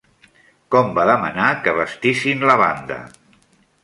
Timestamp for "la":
2.53-2.57